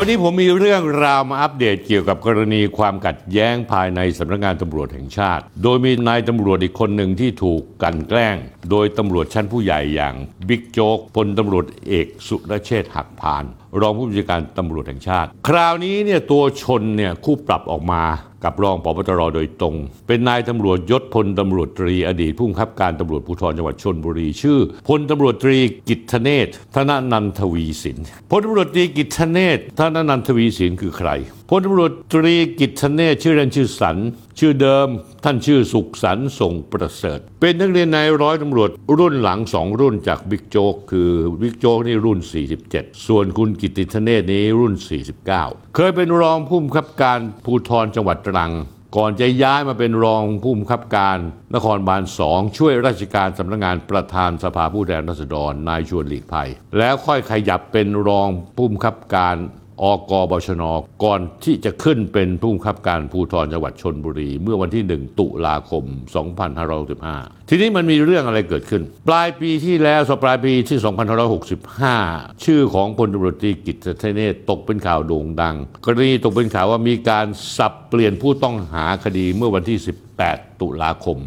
[0.00, 8.36] วันนี้ผมมีเรื่องราวมาอัปเดตเกี่ยวกับกรณีความขัดแย้งภายในสำนักงานตำรวจแห่งชาติ โดยมีนายตำรวจอีกคนหนึ่งที่ถูกกันแกล้ง
[8.70, 10.14] โดยตำรวจชั้นผู้ใหญ่อย่าง
[10.48, 13.44] บิ๊กโจ๊กพลตำรวจเอกสุรเชษฐ์หักพาน
[13.80, 18.02] รองผู้บัญชาการตำรวจแห่งชาติ คราวนี้เนี่ยตัวชนเนี่ยคู่ปรับออกมา
[18.46, 19.74] กับรองปปตรโดยตรง
[20.08, 24.58] เป็นนายตำรวจยศพลตำรวจตรีอดีตผู้บังคับการตำรวจภูธรจังหวัดชนบุรี ชื่อ
[24.88, 25.58] พลตำรวจตรี
[25.88, 27.98] กิตเนศธนนันทวีสิน
[28.30, 31.10] พลตำรวจตรีกิตเนศธนนันทวีสินคือใคร
[31.50, 33.96] พลตำรวจตรีกิตเนศชื่อเล่นชื่อสัน
[34.38, 34.88] ชื่อเดิม
[35.24, 42.18] ท่านชื่อสุขสันส่งประเสริฐ เป็นนักเรียนนายร้อยตำรวจรุ่นหลังสองรุ่นจากบิ๊กโจ๊กคือบิ๊กโจ๊กนี่รุ่น
[42.62, 44.74] 47 ส่วนคุณกิติเนศนี้รุ่น
[45.24, 48.52] 49 เคยเป็นรองผู้บังคับการภูธรจังหวัดตรัง
[48.96, 51.18] ก่อนจะย้ายมาเป็นรองผู้บังคับการ
[51.54, 59.36] นครบาลสองช่วยราชการสำนักงานประธานสภาผู้แทนราษฎรนายชวนหลีกภัย แล้วค่อยขยับเป็นรองผู้บังคับการ
[59.82, 60.62] อกบชน
[61.04, 65.84] ก่อนที่จะขึ้นเป็นผู้บังคับการภูธรจังหวัดชนบุรี เมื่อวันที่ 1 ตุลาคม
[66.66, 70.78] 2565 ทีนี้มันมีเรื่องอะไรเกิดขึ้น ปลายปีที่แล้วสปลายปีที่
[71.80, 79.78] 2565 ชื่อของพลตำรวจตรีกิตติเนศตกเป็นข่าวโด่งดัง กรณีตกเป็นข่าวว่ามีการสับเปลี่ยนผู้ต้องหาคดีเมื่อวันที่
[80.18, 81.18] 18ตุลาคม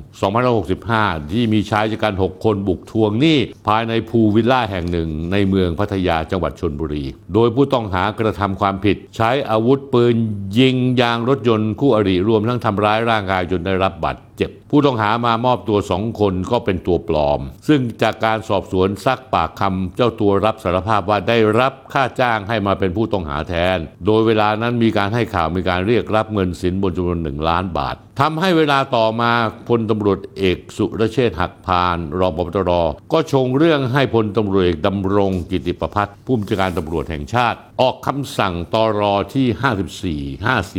[0.62, 10.16] 2565 ที่มีชายชะกัน 6 คนบุกทวงหนี้ภายในภูวิลล่าแห่งหนึ่ง ในเมืองพัทยาจังหวัดชนบุรี โดยผู้ต้องหากระทำความผิด ใช้อาวุธปืน
[10.60, 29.32] ยิงยางรถยนต์คู่อริรวมทั้งทำร้ายร่างกายจนได้รับบาดเจ็บ ผู้ต้องหามามอบตัวสองคนก็เป็นตัวปลอม ซึ่งจากการสอบสวนซักปากคำเจ้าตัวรับสารภาพว่าได้รับค่าจ้างให้มาเป็นผู้ต้องหาแทน โดยเวลานั้นมีการให้ข่าวมีการเรียกรับเงินสินบนจำนวนหนึ่งล้านบาททำให้เวลาต่อมา
[29.68, 32.72] พลตำรวจเอกสุรเชษฐ์หักพานรองพบตร
[33.12, 40.22] ก็ชงเรื่องให้พลตำรวจเอกดำรงกิติประพัฒน์ผู้บัญชาการตำรวจแห่งชาติ ออกคำสั่งตรอที่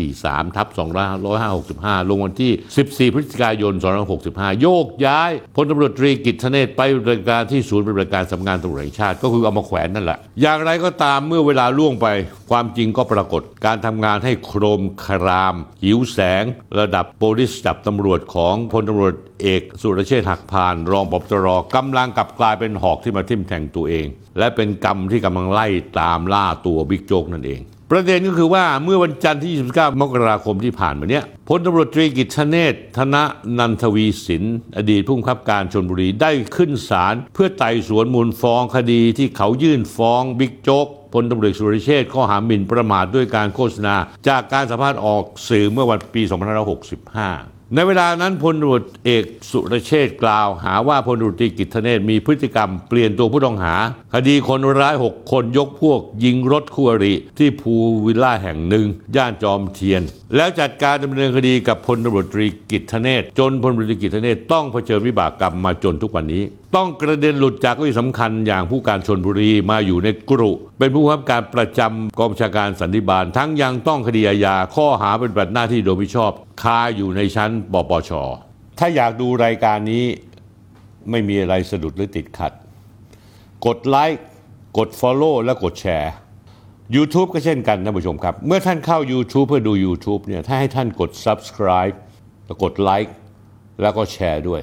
[0.04, 0.68] 54 543ทับ
[1.38, 2.52] 2565 ลงวันที่
[3.08, 3.74] 14 พฤศจิกายน
[4.18, 12.06] 2565 โยกย้ายพลตำรวจตรีกิตทเนศไปบริการที่ศูนย์ปฏิบัติการสำนักงานตำรวจแห่งชาติ ก็คือเอามาแขวนนั่นแหละ อย่างไรก็ตามเมื่อเวลาล่วงไป
[12.50, 16.44] ความจริงก็ปรากฏการทำงานให้โครมคราม หิวแสง
[16.78, 21.46] ระดับโปลิสจับตำรวจของพลตำรวจ เอกสุรเชษฐ์หักพาล รองผบ.ตร.
[21.76, 24.06] กำลังกลับกลายเป็นหอกที่มาทิ่มแทงตัวเอง
[24.38, 25.66] และเป็นกรรมที่กำลังไล่
[26.00, 33.16] ตามล่าตัวบิ๊กโจ๊กนั่นเอง ประเด็นก็คือว่าเมื่อวันจันทร์ที่ 29 มกราคมที่ผ่านมาเนี้ยพลตำรวจตรีกิตติ์ธเนศธน
[33.58, 34.44] นันท์ทวีสิน
[34.76, 43.94] อดีตผู้บังคับการชลบุรีได้ขึ้นศาลเพื่อไต่สวนมูลฟ้องคดีที่เขายื่นฟ้องบิ๊กโจ๊กพลตำรวจสุรเชษฐ์ข้อหาหมิ่นประมาทด้วยการโฆษณา
[44.28, 53.74] จากการสัมภาษณ์ออกสื่อเมื่อวันปี 2565 ในเวลานั้นพลตำรวจเอกสุรเชษฐ์กล่าว หาว่าพลตำรวจตรีกิตติ์ธเนศมีพฤติกรรมเปลี่ยนตัวผู้ต้องหา
[54.14, 57.72] คดีคนร้าย 6 คนยกพวกยิงรถคู่อริที่พูล
[58.06, 58.86] วิลล่าแห่งหนึ่ง
[59.16, 60.02] ย่านจอมเทียน
[60.36, 66.44] แล้วจัดการดำเนินคดีกับพลตำรวจตรีกิตติ์ธเนศจนพลตำรวจตรีกิตติ์ธเนศต้องเผชิญวิบากกรรมมาจนทุกวันนี้
[66.76, 76.32] ต้องกระเด็นหลุดจากเก้าอี้สำคัญอย่างผู้การชนบุรีมาอยู่ในกรุ เป็นผู้บังคับการประจำกองบัญชาการสันติบาล ทั้งยังต้องคดีอาญาข้อหาเป็นปฏิบัติหน้าที่โดยมิชอบ
[76.62, 78.10] คาอยู่ในชั้นปปช
[78.78, 80.04] ถ้าอยากดูรายการนี้
[81.10, 82.52] ไม่มีอะไรสะดุดหรือติดขัด
[83.66, 84.24] กดไลค์
[84.78, 86.12] กด Follow และกดแชร์
[86.96, 91.96] YouTube ก็เช่นกันท่านผู้ชมครับ เมื่อท่านเข้า YouTube เพื่อดู YouTube เนี่ยถ้าให้ท่านกด Subscribe
[92.46, 93.14] แล้วกดไลค์
[93.82, 94.62] แล้วก็แชร์ด้วย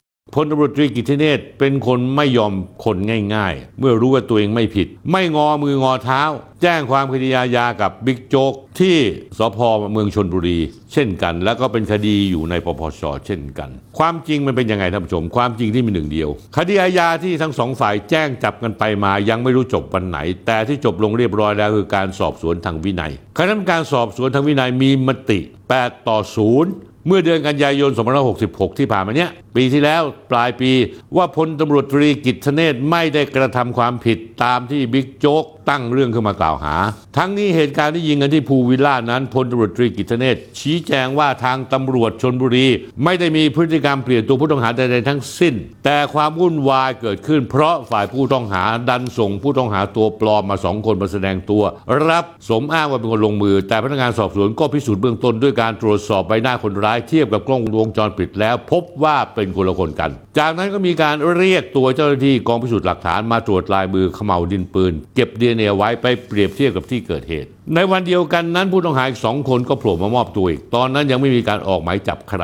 [0.35, 2.97] พลตำรวจตรีกิติเนศเป็นคนไม่ยอมคน
[3.35, 6.23] ง่ายๆ เมื่อรู้ว่าตัวเองไม่ผิด ไม่งอมืองอเท้า
[6.61, 8.97] แจ้งความคดีอาญากับบิ๊กโจ๊กที่
[9.37, 9.57] สพ
[9.91, 10.59] เมืองชนบุรี
[10.93, 25.39] เช่นกัน แล้วก็เป็นคดีอยู่ในปปชเช่นกัน ความจริงมันเป็นยังไงท่านผู้ชม ความจริงที่มีหนึ่งเดียว คดีอาญาที่ทั้งสองฝ่ายแจ้งจับกันไปมายังไม่รู้จบวันไหน แต่ที่จบลงเรียบร้อยแล้วคือการสอบสวนทางวินัยคณะกรรมการสอบสวนทางวินัยมีมติ
[25.75, 27.91] 8 ต่อ 0 เมื่อเดือนกันยายน
[28.35, 30.01] 2566 ที่ผ่านมาเนี้ยปีที่แล้ว
[30.31, 30.71] ปลายปี
[31.17, 36.75] ว่าพลตำรวจตรีกิตเนศไม่ได้กระทำความผิดตามที่บิ๊กโจ๊กตั้งเรื่องขึ้นมากล่าวหา
[37.17, 42.67] ทั้งนี้เหตุการณ์ที่ยิงกันที่ภูวิลล่านั้นพลตำรวจตรีกิตเนศชี้แจงว่าทางตำรวจชนบุรี
[43.03, 45.53] ไม่ได้มีพฤติกรรมเปลี่ยนตัวผู้ต้องหาใดๆทั้งสิ้น
[45.85, 51.63] แต่ความวุ่นวายเกิดขึ้น เพราะฝ่ายผู้ต้องหาดันส่งผู้ต้องหาตัวปลอมมาสองคนมาแสดงตัว
[52.09, 72.43] รับสมอ้างว่าเป็นคนลงมือ แต่พนักงานสอบสวนก็พิสูจน์เบื้องต้นด้วยการตรวจสอบใบหน้าคนร้ายเทียบกับกล้องวงจรปิดแล้ว พบว่าเป็นคนละคนกัน จากนั้นก็มีการเรียกตัวเจ้าหน้าที่กองพิสูจน์หลักฐานมาตรวจลายมือเขม่าวดินปืน เก็บดีเอ็นเอไว้ไปเปรียบเทียบกับที่เกิดเหตุ ในวันเดียวกันนั้นผู้ต้องหาอีกสองคนก็โผล่มามอบตัวอีก ตอนนั้นยังไม่มีการออกหมายจับใคร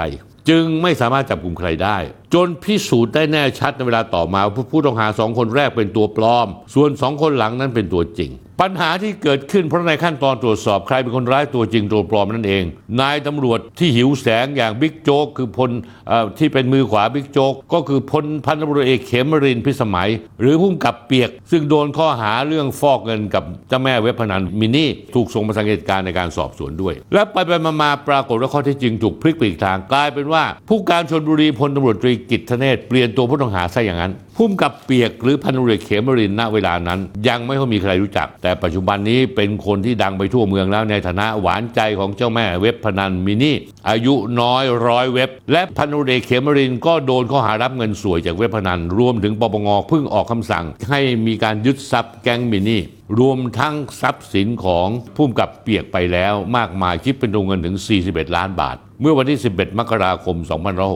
[0.50, 1.98] จึงไม่สามารถจับกลุ่มใครได้
[2.34, 8.32] จนพิสูจน์ได้แน่ชัดในเวลาต่อมาว่าผู้ต้องหาสองคนแรกเป็นตัวปลอม ส่วนสองคนหลังนั้นเป็นตัวจริง
[8.62, 12.64] ปัญหาที่เกิดขึ้นเพราะในขั้นตอนตรวจสอบใครเป็นคนร้ายตัวจริงตัวปลอมนั่นเอง
[13.00, 15.72] นายตำรวจที่หิวแสงอย่างบิ๊กโจ๊กคือพล
[16.10, 20.10] อที่เป็นมือขวาบิ๊กโจ๊กก็คือพลพันตำรวจเอกเขมรินพิสมัย
[20.40, 43.56] หรือพุ่มกับเปียก ซึ่งโดนข้อหาเรื่องฟอกเงินกับเจ้าแม่เว็บพนันมินี่ถูกส่งมาสังเกตการณ์ในการสอบสวนด้วย และไปไปมามาปรากฏว่าข้อเท็จจริงถูกพลิกไปอีกทางกลายเป็นว่า ผู้การชลบุรีพลตำรวจตรีกิตติ์ธเนศเปลี่ยนตัวผู้ต้องหาซะอย่างนั้นผู้กำกับเปียกหรือพันตำรวจเขมรินทร์ ณเวลานั้น ยังไม่ค่อยมีใครรู้จัก แต่ปัจจุบันนี้เป็นคนที่ดังไปทั่วเมืองแล้วในฐานะหวานใจของเจ้าแม่เว็บพนันมินนี่
[43.90, 52.82] อายุน้อยร้อยเว็บ และพันตำรวจเอกเขมรินทร์ก็โดนข้อหารับเงินส่วยจากเว็บพนัน รวมถึงปปงเพิ่งออกคำสั่ง ให้มีการยึดทรัพย์แก๊งมินนี่
[53.20, 57.76] รวมทั้งทรัพย์สินของผู้กำกับเปียกไปแล้ว มากมายคิดเป็นตัวเงินถึง
[58.06, 60.36] 41 ล้านบาท เมื่อวันที่ 11 มกราคม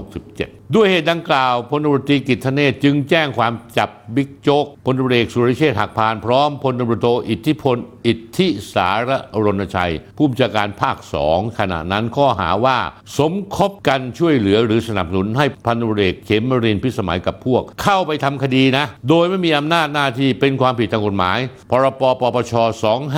[0.05, 7.77] 2567 ด้วยเหตุดังกล่าวพลตรตรีกิตเนศจึงแจ้งความจับบิ๊กโจ๊กพลตรเอกสุริเชษฐ์หักพานพร้อมพลตรวจโทอิทธิพล
[8.07, 9.09] อิทธิสาร
[9.45, 12.77] รณชัย ผู้บัญชาการภาคสองขณะนั้นข้อหาว่า
[13.17, 21.37] สมคบกันช่วยเหลือหรือสนับสนุนให้พันตรเอกเขมรินพิสมัยกับพวก เข้าไปทำคดีนะ โดยไม่มีอำนาจหน้าที่เป็นความผิดทางกฎหมาย
[21.69, 22.53] พรปปปช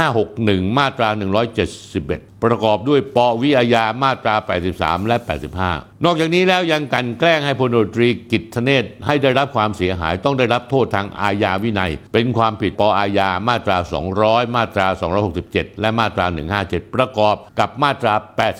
[0.07, 4.35] 2561 มาตรา 171 ประกอบด้วยปวิอาญามาตรา
[4.71, 5.17] 83 และ
[5.61, 13.77] 85 นอกจากนี้แล้วยังกันแกล้งให้พลตำรวจตรีกิตเนศให้ได้รับความเสียหายต้องได้รับโทษทางอาญาวินัย เป็นความผิดปอาญามาตรา
[14.17, 14.87] 200 มาตรา
[15.33, 16.25] 267 และมาตรา
[16.61, 18.13] 157 ประกอบกับมาตรา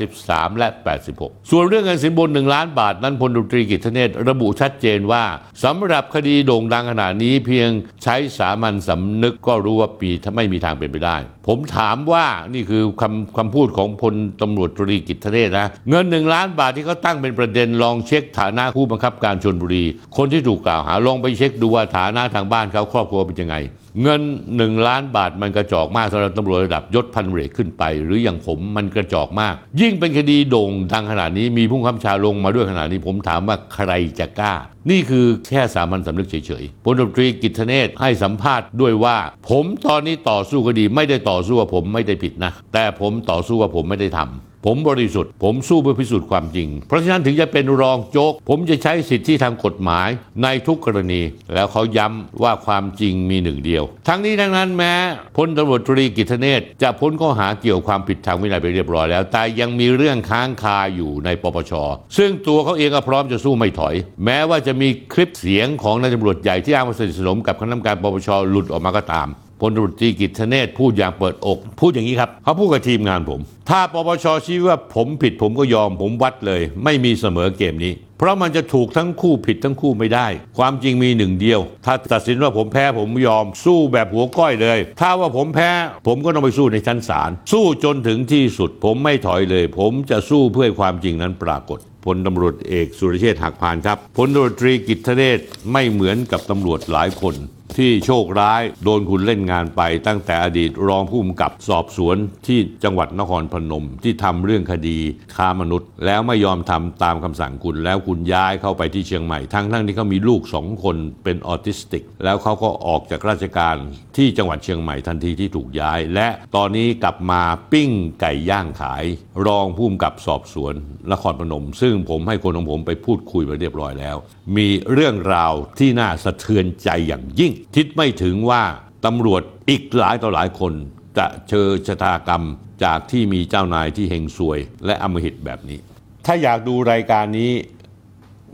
[0.05, 0.67] 83 และ
[1.09, 5.23] 86 ส่วนเรื่องเงินสินบน 1 ล้านบาทนั้นพลตำรวจตรีกิตเนศระบุชัดเจนว่า
[5.63, 7.69] สำหรับคดีโด่งดังขนาดนี้เพียง
[8.03, 19.85] ใช้สามัญสำนึกก็รู้ว่าปีถ้าไม่มีทางเป็นไปได้ ผมถามว่านี่คือคำคำพูดของพลตำรวจตรีกิตเนศนะ เงินหนึ่งล้านบาทที่เขาตั้งเป็นประเด็นลองเช็คฐานะผู้บังคับการชนบุรี
[20.17, 23.55] คนที่ถูกกล่าวหาลองไปเช็คดูว่าฐานะทางบ้านเขาครอบครัวเป็นยังไง
[24.01, 24.21] เงิน
[24.57, 34.53] หนึ่งล้านบาทมันกระจอกมากสำหรับตำรวจระดับยศพันเรกขึ้นไป หรืออย่างผมมันกระจอกมาก ยิ่งเป็นคดีโด่งดังขนาดนี้มีผู้คับบัญชาลงมาด้วยขนาดนี้ผมถามว่าใครจะกล้า
[34.89, 39.17] นี่คือแค่สามัญสำนึกเฉยๆพลตรีกิตเนศให้สัมภาษณ์ด้วยว่า
[39.49, 50.09] ผมตอนนี้ต่อสู้คดีไม่ได้ต่อสู้ว่าผมไม่ได้ผิดนะ แต่ผมต่อสู้ว่าผมไม่ได้ทำ ผมบริสุทธิ์ ผมสู้เพื่อพิสูจน์ความจริง เพราะฉะนั้นถึงจะเป็นรองโจ๊ก ผมจะใช้สิทธิทางกฎหมาย
[50.43, 51.21] ในทุกกรณี
[51.53, 54.93] แล้วเขาย้ำว่าความจริงมีหนึ่งเดียว ทั้งนี้ทั้งนั้นแม้
[55.37, 61.71] พลตำรวจตรีกิตเนศจะพ้นข้อหาเกี่ยวความผิดทางวินัยไปเรียบร้อยแล้ว แต่ยังมีเรื่องค้างคาอยู่ในปปช
[62.17, 63.95] ซึ่งตัวเขาเองก็พร้อมจะสู้ไม่ถอย
[64.25, 69.29] แม้ว่าจะมีคลิปเสียงของนายตำรวจใหญ่ที่อ้างว่าสนิทสนมกับคณะกรรมการปปชหลุดออกมาก็ตาม
[69.61, 73.39] พลตรตรีกิตเนศพูดอย่างเปิดอก พูดอย่างนี้ครับเขาพูดกับทีมงานผม
[73.69, 80.27] ถ้าปปชชี้ว่าผมผิดผมก็ยอมผมวัดเลย ไม่มีเสมอเกมนี้ เพราะมันจะถูกทั้งคู่ผิดทั้งคู่ไม่ได้
[80.57, 85.71] ความจริงมีหนึ่งเดียว ถ้าตัดสินว่าผมแพ้ผมยอมสู้แบบหัวก้อยเลย ถ้าว่าผมแพ้
[86.07, 95.39] ผมก็ต้องไปสู้ในชั้นศาลสู้จนถึงที่สุด ผมไม่ถอยเลย ผมจะสู้เพื่อความจริงนั้นปรากฏพลตำรวจเอกสุรเชษฐ์หักพานครับพลตำรวจตรีกิตเนศ
[95.71, 97.35] ไม่เหมือนกับตำรวจหลายคน
[97.77, 102.17] ที่โชคร้ายโดนคุณเล่นงานไป ตั้งแต่อดีตรองผู้กำกับสอบสวน
[102.47, 104.97] ที่จังหวัดนครพนม ที่ทำเรื่องคดี
[105.35, 113.75] ค้ามนุษย์ แล้วไม่ยอมทำตามคำสั่งคุณแล้วคุณย้ายเข้าไปที่เชียงใหม่ ทั้งทั้งที่เขามีลูกสองคนเป็นออทิสติก แล้วเขาก็ออกจากราชการ
[114.17, 117.89] ที่จังหวัดเชียงใหม่ทันทีที่ถูกย้าย และตอนนี้กลับมาปิ้ง
[118.21, 119.03] ไก่ย่างขาย
[119.47, 120.73] รองผู้กำกับสอบสวน
[121.11, 124.15] นครพนม ซึ่งผมให้คนของผมไปพูดคุยไปเรียบร้อยแล้ว
[124.57, 128.63] มีเรื่องราวที่น่าสะเทือนใจอย่างยิ่งคิดไม่ถึงว่า
[129.05, 130.73] ตำรวจอีกหลายต่อหลายคน
[131.17, 132.43] จะเจอชะตากรรม
[132.83, 135.79] จากที่มีเจ้านายที่เฮงซวย และอำมหิตแบบนี้
[136.25, 137.51] ถ้าอยากดูรายการนี้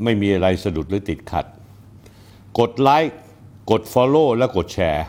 [0.03, 1.45] ไม่มีอะไรสะดุดหรือติดขัด
[2.59, 3.17] กดไลค์
[3.71, 5.05] กด Follow และกดแชร์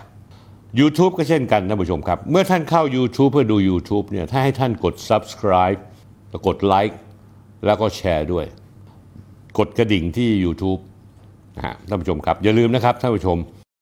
[0.80, 5.80] YouTube ก็เช่นกันท่านผู้ชมครับ เมื่อท่านเข้า YouTube เพื่อดู YouTube เนี่ยถ้าให้ท่านกด Subscribe
[6.30, 6.99] แล้วกดไลค์
[7.66, 8.47] แล้วก็แชร์ด้วย
[9.59, 10.80] กดกระดิ่งที่ YouTube
[11.57, 13.38] นะฮะท่านผู้ชมครับ อย่าลืมนะครับท่านผู้ชม